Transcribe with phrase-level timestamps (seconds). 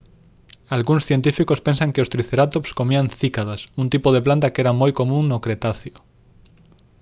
[0.77, 4.91] algúns científicos pensan que os tricerátops comían cícadas un tipo de planta que era moi
[4.99, 5.97] común no cretáceo